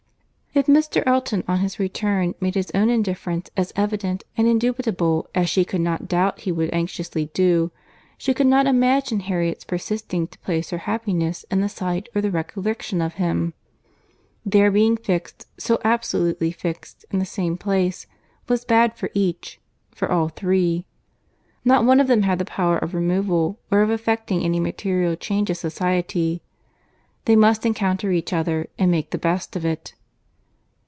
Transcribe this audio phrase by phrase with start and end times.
[0.53, 1.01] If Mr.
[1.05, 5.79] Elton, on his return, made his own indifference as evident and indubitable as she could
[5.79, 7.71] not doubt he would anxiously do,
[8.17, 12.29] she could not imagine Harriet's persisting to place her happiness in the sight or the
[12.29, 13.53] recollection of him.
[14.45, 18.05] Their being fixed, so absolutely fixed, in the same place,
[18.49, 19.57] was bad for each,
[19.95, 20.85] for all three.
[21.63, 25.49] Not one of them had the power of removal, or of effecting any material change
[25.49, 26.41] of society.
[27.23, 29.95] They must encounter each other, and make the best of it.